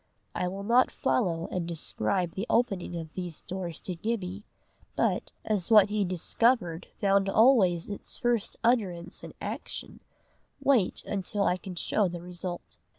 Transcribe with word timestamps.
I 0.33 0.47
will 0.47 0.63
not 0.63 0.89
follow 0.89 1.47
and 1.51 1.67
describe 1.67 2.31
the 2.31 2.47
opening 2.49 2.97
of 2.97 3.13
these 3.13 3.43
doors 3.43 3.79
to 3.81 3.93
Gibbie, 3.93 4.43
but, 4.95 5.31
as 5.45 5.69
what 5.69 5.89
he 5.89 6.03
discovered 6.03 6.87
found 6.99 7.29
always 7.29 7.87
its 7.87 8.17
first 8.17 8.57
utterance 8.63 9.23
in 9.23 9.35
action, 9.39 9.99
wait 10.59 11.03
until 11.05 11.43
I 11.43 11.57
can 11.57 11.75
show 11.75 12.07
the 12.07 12.23
result. 12.23 12.79